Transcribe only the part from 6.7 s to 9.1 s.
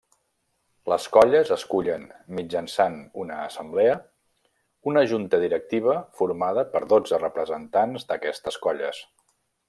per dotze representants d'aquestes colles.